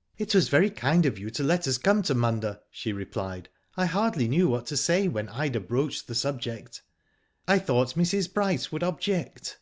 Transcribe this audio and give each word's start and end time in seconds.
"<" 0.00 0.08
It 0.18 0.34
was 0.34 0.50
very 0.50 0.68
kind 0.68 1.06
of 1.06 1.18
you 1.18 1.30
to 1.30 1.42
let 1.42 1.66
us 1.66 1.78
come 1.78 2.02
to 2.02 2.14
Munda," 2.14 2.60
she 2.70 2.92
replied. 2.92 3.48
*' 3.64 3.74
I 3.74 3.86
hardly 3.86 4.28
knew 4.28 4.46
what 4.46 4.66
to 4.66 4.76
say 4.76 5.08
when 5.08 5.30
Ida 5.30 5.60
broached 5.60 6.08
the 6.08 6.14
subject. 6.14 6.82
I 7.46 7.58
thought 7.58 7.94
Mrs 7.94 8.30
Bryce 8.30 8.70
would 8.70 8.82
object." 8.82 9.56